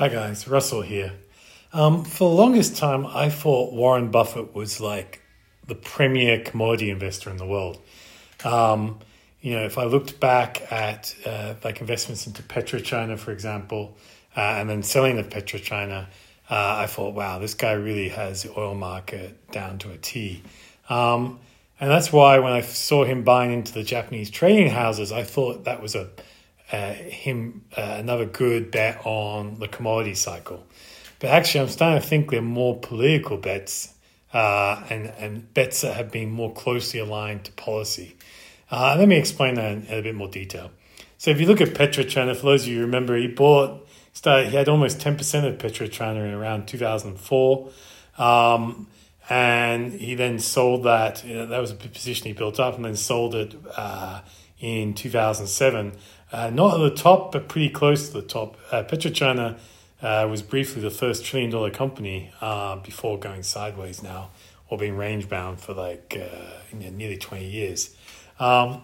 [0.00, 1.12] Hi guys, Russell here.
[1.74, 5.20] Um, for the longest time, I thought Warren Buffett was like
[5.66, 7.78] the premier commodity investor in the world.
[8.42, 9.00] Um,
[9.42, 13.94] you know, if I looked back at uh, like investments into PetroChina, for example,
[14.34, 16.06] uh, and then selling of PetroChina, uh,
[16.48, 20.42] I thought, wow, this guy really has the oil market down to a T.
[20.88, 21.40] Um,
[21.78, 25.64] and that's why when I saw him buying into the Japanese trading houses, I thought
[25.64, 26.08] that was a
[26.72, 30.66] uh, him uh, another good bet on the commodity cycle.
[31.18, 33.94] But actually, I'm starting to think they're more political bets
[34.32, 38.16] uh, and, and bets that have been more closely aligned to policy.
[38.70, 40.70] Uh, let me explain that in, in, a bit more detail.
[41.18, 44.56] So, if you look at PetroChina, for those of you remember, he bought, started, he
[44.56, 47.70] had almost 10% of PetroChina in around 2004.
[48.18, 48.86] Um,
[49.28, 51.24] and he then sold that.
[51.24, 54.22] You know, that was a position he built up, and then sold it uh,
[54.58, 55.92] in 2007
[56.32, 58.56] uh, not at the top, but pretty close to the top.
[58.70, 59.58] Uh, PetroChina
[60.02, 64.30] uh, was briefly the first trillion dollar company uh, before going sideways now
[64.68, 67.94] or being range bound for like uh, you know, nearly 20 years.
[68.38, 68.82] Um,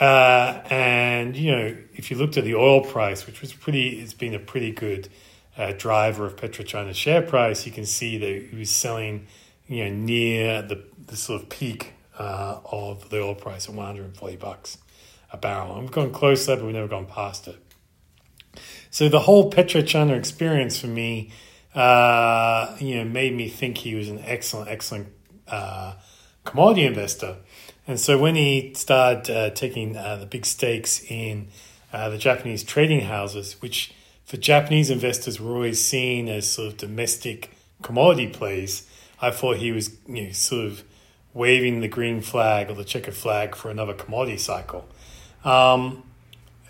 [0.00, 4.14] uh, and, you know, if you looked at the oil price, which was pretty, it's
[4.14, 5.08] been a pretty good
[5.56, 9.26] uh, driver of PetroChina's share price, you can see that it was selling,
[9.66, 14.78] you know, near the, the sort of peak of the oil price at 140 bucks
[15.32, 15.72] a barrel.
[15.74, 17.56] And we've gone close closer, but we've never gone past it.
[18.90, 21.30] So the whole PetroChina experience for me,
[21.74, 25.08] uh, you know, made me think he was an excellent, excellent
[25.46, 25.94] uh,
[26.44, 27.36] commodity investor.
[27.86, 31.48] And so when he started uh, taking uh, the big stakes in
[31.92, 36.76] uh, the Japanese trading houses, which for Japanese investors were always seen as sort of
[36.76, 37.50] domestic
[37.82, 38.86] commodity plays,
[39.20, 40.84] I thought he was you know, sort of
[41.32, 44.88] waving the green flag or the checker flag for another commodity cycle.
[45.48, 46.02] Um,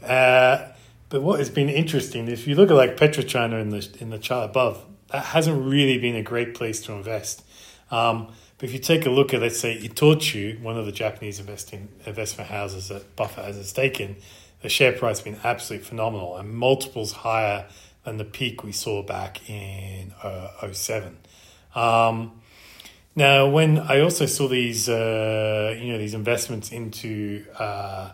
[0.03, 0.69] uh,
[1.09, 4.19] but what has been interesting, if you look at like PetroChina in the in the
[4.19, 7.43] chart above, that hasn't really been a great place to invest.
[7.91, 11.41] Um, but if you take a look at, let's say, Itochu, one of the Japanese
[11.41, 14.17] investing investment houses that Buffett has a stake in,
[14.63, 17.67] the share price has been absolutely phenomenal and multiples higher
[18.05, 21.17] than the peak we saw back in uh, 07.
[21.75, 22.41] Um,
[23.15, 28.11] now, when I also saw these, uh, you know, these investments into uh,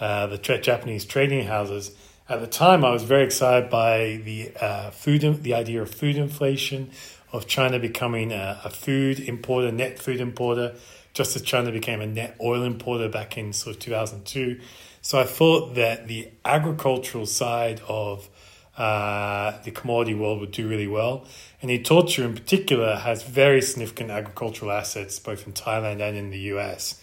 [0.00, 1.92] uh, the Japanese trading houses.
[2.28, 6.16] At the time, I was very excited by the uh, food, the idea of food
[6.16, 6.90] inflation,
[7.32, 10.74] of China becoming a, a, food importer, net food importer,
[11.12, 14.60] just as China became a net oil importer back in sort of 2002.
[15.02, 18.28] So I thought that the agricultural side of
[18.76, 21.26] uh, the commodity world would do really well.
[21.62, 26.38] And Itochu in particular has very significant agricultural assets both in Thailand and in the
[26.54, 27.00] US.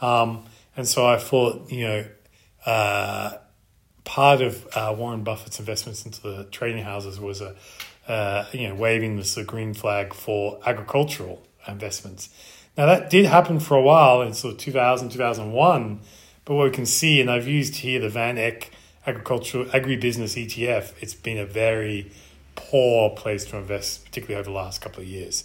[0.00, 0.44] Um,
[0.76, 2.04] and so I thought, you know,
[2.66, 3.38] uh,
[4.04, 7.56] part of uh, Warren Buffett's investments into the trading houses was a
[8.08, 12.28] uh, you know waving the green flag for agricultural investments.
[12.76, 16.00] Now that did happen for a while in sort of 2000 2001,
[16.44, 18.68] but what we can see, and I've used here the VanEck
[19.06, 20.92] agricultural agribusiness ETF.
[21.00, 22.10] It's been a very
[22.56, 25.44] poor place to invest, particularly over the last couple of years.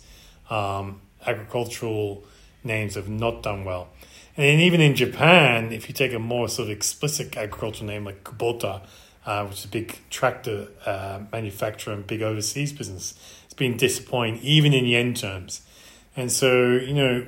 [0.50, 2.24] Um, agricultural
[2.64, 3.90] names have not done well.
[4.38, 8.24] And even in Japan, if you take a more sort of explicit agricultural name like
[8.24, 8.82] Kubota,
[9.26, 13.14] uh, which is a big tractor uh, manufacturer and big overseas business,
[13.46, 15.62] it's been disappointing even in yen terms.
[16.16, 17.26] And so, you know,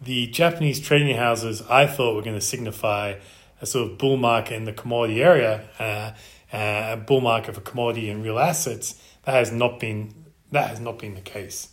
[0.00, 3.14] the Japanese trading houses I thought were going to signify
[3.60, 6.12] a sort of bull market in the commodity area, uh,
[6.54, 9.00] uh, a bull market for commodity and real assets.
[9.24, 10.14] That has not been
[10.52, 11.68] that has not been the case.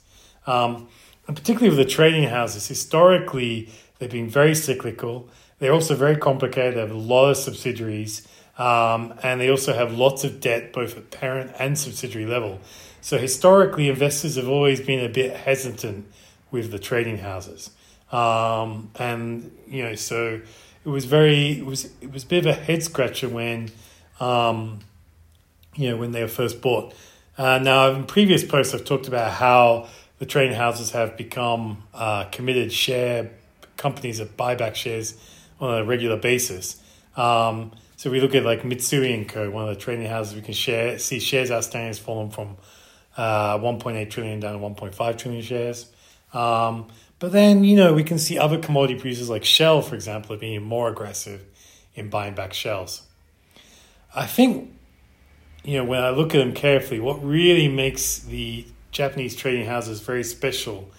[0.47, 0.87] Um,
[1.27, 3.69] and particularly with the trading houses, historically
[4.01, 5.29] They've been very cyclical.
[5.59, 6.73] They're also very complicated.
[6.73, 8.27] They have a lot of subsidiaries.
[8.57, 12.59] Um, and they also have lots of debt, both at parent and subsidiary level.
[13.01, 16.11] So historically, investors have always been a bit hesitant
[16.49, 17.69] with the trading houses.
[18.11, 20.41] Um, and, you know, so
[20.83, 23.69] it was very, it was, it was a bit of a head scratcher when,
[24.19, 24.79] um,
[25.75, 26.95] you know, when they were first bought.
[27.37, 32.23] Uh, now, in previous posts, I've talked about how the trading houses have become uh,
[32.31, 33.29] committed share
[33.81, 35.15] companies that buy back shares
[35.59, 36.81] on a regular basis.
[37.17, 40.41] Um, so we look at like Mitsui and Co, one of the trading houses, we
[40.41, 42.57] can share see shares outstanding has fallen from
[43.17, 45.91] uh, 1.8 trillion down to 1.5 trillion shares.
[46.33, 46.87] Um,
[47.19, 50.63] but then, you know, we can see other commodity producers like Shell, for example, being
[50.63, 51.43] more aggressive
[51.93, 53.03] in buying back shells.
[54.15, 54.73] I think,
[55.63, 60.01] you know, when I look at them carefully, what really makes the Japanese trading houses
[60.01, 60.89] very special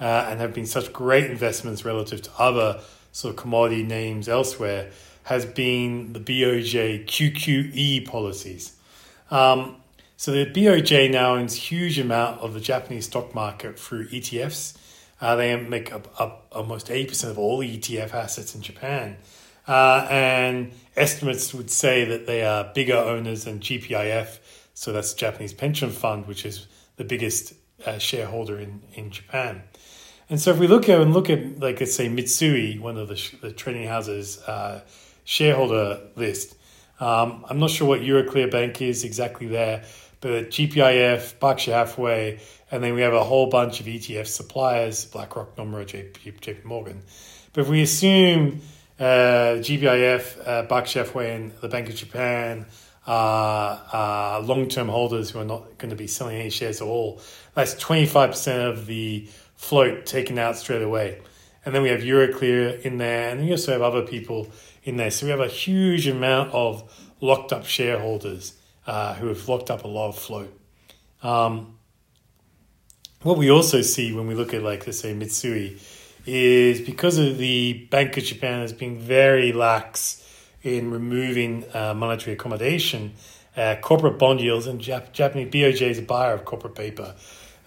[0.00, 2.80] uh, and have been such great investments relative to other
[3.12, 4.90] sort of commodity names elsewhere
[5.24, 8.76] has been the BOJ QQE policies.
[9.30, 9.76] Um,
[10.16, 14.76] So the BOJ now owns huge amount of the Japanese stock market through ETFs.
[15.18, 19.16] Uh, they make up, up almost 80% of all ETF assets in Japan.
[19.66, 24.40] Uh, and estimates would say that they are bigger owners than GPIF,
[24.74, 27.54] so that's Japanese pension fund, which is the biggest
[27.86, 29.62] uh, shareholder in, in Japan.
[30.28, 33.08] And so if we look at and look at like let's say Mitsui, one of
[33.08, 34.82] the, sh- the trading houses uh,
[35.24, 36.56] shareholder list,
[37.00, 39.84] um, I'm not sure what Euroclear Bank is exactly there,
[40.20, 42.40] but GPIF, Berkshire Hathaway,
[42.70, 47.02] and then we have a whole bunch of ETF suppliers, BlackRock, Nomura, JP, JP Morgan.
[47.52, 48.60] But if we assume
[49.00, 52.66] uh, GPIF, uh, Berkshire and the Bank of Japan
[53.10, 57.20] are, are long-term holders who are not going to be selling any shares at all,
[57.54, 61.20] that's 25% of the float taken out straight away.
[61.64, 64.48] And then we have Euroclear in there, and we also have other people
[64.84, 65.10] in there.
[65.10, 66.88] So we have a huge amount of
[67.20, 68.54] locked up shareholders
[68.86, 70.56] uh, who have locked up a lot of float.
[71.24, 71.78] Um,
[73.22, 75.82] what we also see when we look at, like, let's say, Mitsui,
[76.26, 80.19] is because of the Bank of Japan has been very lax
[80.62, 83.14] in removing uh, monetary accommodation,
[83.56, 87.14] uh, corporate bond yields, and Jap- Japanese BOJ is a buyer of corporate paper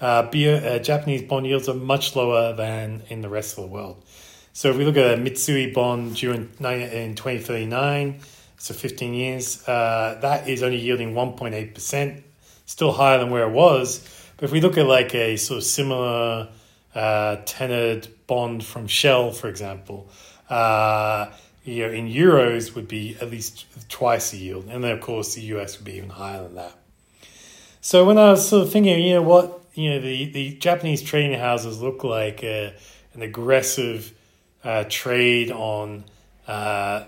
[0.03, 4.03] uh, uh, Japanese bond yields are much lower than in the rest of the world.
[4.51, 8.19] So if we look at a Mitsui bond due in, in 2039,
[8.57, 12.21] so 15 years, uh, that is only yielding 1.8%,
[12.65, 14.07] still higher than where it was.
[14.35, 16.49] But if we look at like a sort of similar
[16.93, 20.09] uh, tenured bond from Shell, for example,
[20.49, 21.31] uh,
[21.63, 24.65] you know, in euros would be at least twice the yield.
[24.69, 26.73] And then, of course, the US would be even higher than that.
[27.81, 31.01] So when I was sort of thinking, you know, what you know the, the Japanese
[31.01, 32.73] trading houses look like a,
[33.13, 34.13] an aggressive
[34.63, 36.03] uh, trade on
[36.47, 37.05] uh,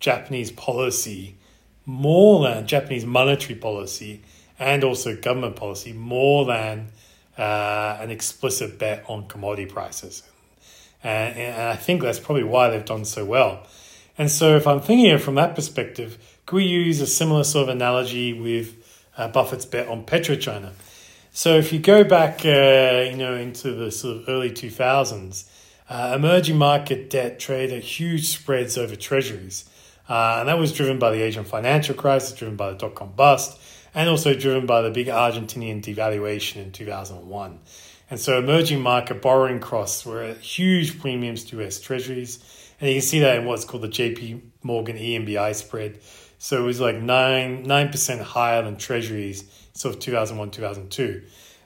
[0.00, 1.36] Japanese policy
[1.84, 4.22] more than Japanese monetary policy
[4.58, 6.88] and also government policy more than
[7.38, 10.22] uh, an explicit bet on commodity prices.
[11.04, 13.66] And, and I think that's probably why they've done so well.
[14.18, 17.68] And so, if I'm thinking it from that perspective, could we use a similar sort
[17.68, 18.76] of analogy with
[19.16, 20.72] uh, Buffett's bet on PetroChina?
[21.36, 25.46] So if you go back, uh, you know, into the sort of early 2000s,
[25.90, 29.68] uh, emerging market debt traded huge spreads over treasuries.
[30.08, 33.12] Uh, and that was driven by the Asian financial crisis, driven by the dot com
[33.12, 33.60] bust,
[33.94, 37.58] and also driven by the big Argentinian devaluation in 2001.
[38.08, 42.38] And so emerging market borrowing costs were at huge premiums to US treasuries.
[42.80, 45.98] And you can see that in what's called the JP Morgan EMBI spread.
[46.38, 51.22] So it was like 9, 9% higher than treasuries sort of 2001, 2002.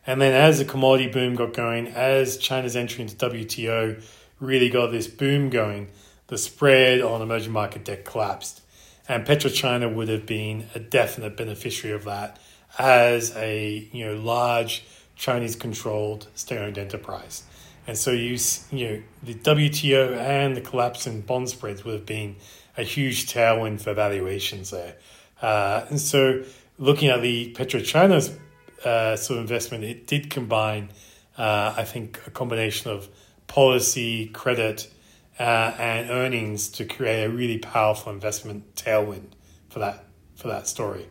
[0.07, 4.03] And then as the commodity boom got going, as China's entry into WTO
[4.39, 5.89] really got this boom going,
[6.29, 8.63] the spread on emerging market debt collapsed.
[9.09, 12.39] And PetroChina would have been a definite beneficiary of that
[12.79, 14.85] as a you know large
[15.17, 17.43] Chinese controlled state-owned enterprise.
[17.87, 18.39] And so you
[18.71, 22.37] you know the WTO and the collapse in bond spreads would have been
[22.77, 24.97] a huge tailwind for valuations there.
[25.43, 26.45] Uh, and so
[26.79, 28.37] looking at the PetroChina's
[28.85, 30.91] uh, sort of investment, it did combine,
[31.37, 33.09] uh, I think, a combination of
[33.47, 34.91] policy, credit,
[35.39, 39.29] uh, and earnings to create a really powerful investment tailwind
[39.69, 40.05] for that
[40.37, 41.09] for that story.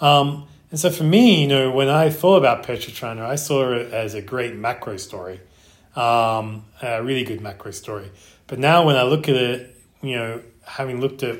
[0.00, 3.92] Um, and so for me, you know, when I thought about PetroChina, I saw it
[3.92, 5.40] as a great macro story,
[5.96, 8.10] um, a really good macro story.
[8.46, 11.38] But now when I look at it, you know, having looked at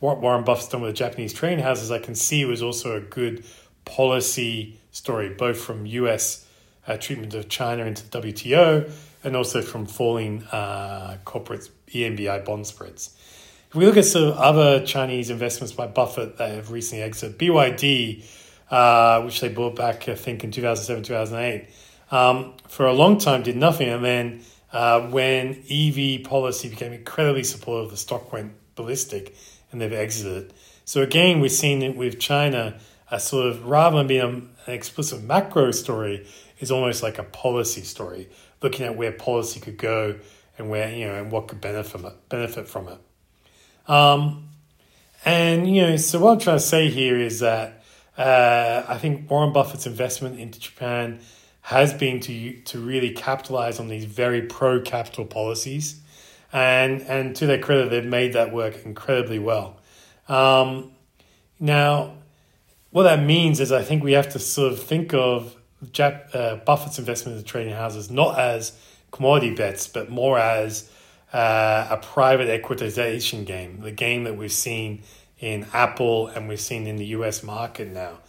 [0.00, 2.96] what Warren Buffett's done with the Japanese trading houses, I can see it was also
[2.96, 3.44] a good
[3.84, 6.46] policy story, both from US
[6.86, 8.90] uh, treatment of China into WTO
[9.24, 13.14] and also from falling uh, corporate EMBI bond spreads.
[13.68, 18.24] If we look at some other Chinese investments by Buffett that have recently exited, BYD,
[18.70, 21.68] uh, which they bought back, I think, in 2007, 2008,
[22.10, 23.88] um, for a long time did nothing.
[23.88, 29.34] And then uh, when EV policy became incredibly supportive, the stock went ballistic
[29.70, 30.52] and they've exited.
[30.84, 32.78] So again, we're seeing it with China,
[33.10, 36.26] a sort of rather than being an explicit macro story,
[36.60, 38.28] is almost like a policy story,
[38.62, 40.16] looking at where policy could go
[40.56, 42.28] and where you know and what could benefit from it.
[42.28, 42.98] Benefit from it.
[43.88, 44.48] Um,
[45.24, 47.84] and you know, so what I'm trying to say here is that
[48.16, 51.20] uh, I think Warren Buffett's investment into Japan
[51.68, 56.00] has been to to really capitalize on these very pro capital policies
[56.50, 59.76] and and to their credit, they've made that work incredibly well.
[60.28, 60.92] Um,
[61.60, 62.14] now,
[62.88, 66.56] what that means is I think we have to sort of think of Jap, uh,
[66.56, 68.72] Buffett's investment in the trading houses not as
[69.10, 70.90] commodity bets, but more as
[71.34, 75.02] uh, a private equitization game, the game that we've seen
[75.38, 78.20] in Apple and we've seen in the US market now.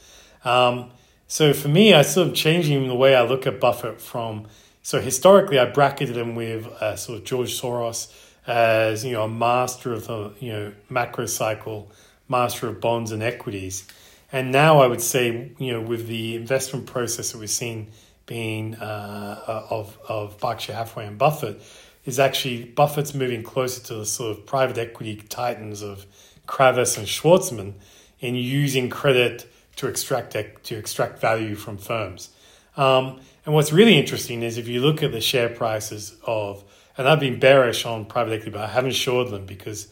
[0.44, 0.92] Um,
[1.30, 4.48] so for me, I sort of changing the way I look at Buffett from.
[4.82, 8.12] So historically, I bracketed him with uh, sort of George Soros
[8.48, 11.92] as you know a master of the you know macro cycle,
[12.28, 13.88] master of bonds and equities,
[14.32, 17.92] and now I would say you know with the investment process that we've seen
[18.26, 21.62] being uh, uh of of Berkshire Hathaway and Buffett
[22.06, 26.08] is actually Buffett's moving closer to the sort of private equity titans of
[26.48, 27.74] Kravis and Schwarzman
[28.20, 29.49] in using credit
[29.80, 32.30] to extract to extract value from firms.
[32.76, 36.64] Um, and what's really interesting is if you look at the share prices of,
[36.98, 39.88] and I've been bearish on private equity, but I haven't shorted them because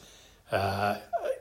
[0.52, 0.98] uh,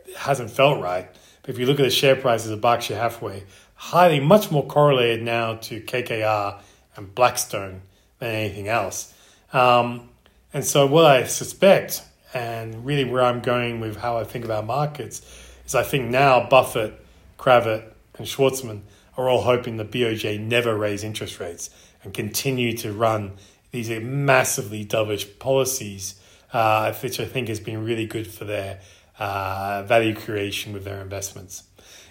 [0.07, 1.09] it hasn't felt right.
[1.43, 3.43] But if you look at the share prices of Berkshire Hathaway,
[3.75, 6.61] highly much more correlated now to KKR
[6.95, 7.83] and Blackstone
[8.21, 9.12] than anything else.
[9.53, 10.09] Um,
[10.55, 14.67] and so what I suspect, and really where I'm going with how I think about
[14.67, 15.21] markets,
[15.67, 16.95] is I think now Buffett,
[17.38, 17.83] Kravis,
[18.18, 18.82] and Schwarzman
[19.16, 21.70] are all hoping the BOJ never raise interest rates
[22.02, 23.32] and continue to run
[23.70, 26.20] these massively dovish policies,
[26.52, 28.80] uh, which I think has been really good for their
[29.18, 31.64] uh, value creation with their investments.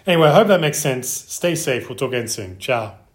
[0.06, 1.08] Anyway, I hope that makes sense.
[1.08, 1.88] Stay safe.
[1.88, 2.58] We'll talk again soon.
[2.58, 2.96] Ciao.